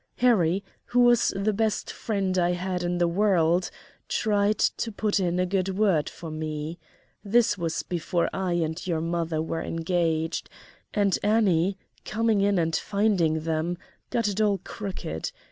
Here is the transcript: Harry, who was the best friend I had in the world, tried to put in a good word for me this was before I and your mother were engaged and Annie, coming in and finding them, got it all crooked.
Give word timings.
Harry, 0.17 0.63
who 0.85 1.01
was 1.01 1.31
the 1.37 1.53
best 1.53 1.93
friend 1.93 2.35
I 2.39 2.53
had 2.53 2.81
in 2.81 2.97
the 2.97 3.07
world, 3.07 3.69
tried 4.09 4.57
to 4.57 4.91
put 4.91 5.19
in 5.19 5.39
a 5.39 5.45
good 5.45 5.77
word 5.77 6.09
for 6.09 6.31
me 6.31 6.79
this 7.23 7.55
was 7.55 7.83
before 7.83 8.27
I 8.33 8.53
and 8.53 8.87
your 8.87 8.99
mother 9.01 9.43
were 9.43 9.61
engaged 9.61 10.49
and 10.91 11.19
Annie, 11.21 11.77
coming 12.03 12.41
in 12.41 12.57
and 12.57 12.75
finding 12.75 13.41
them, 13.41 13.77
got 14.09 14.27
it 14.27 14.41
all 14.41 14.57
crooked. 14.63 15.31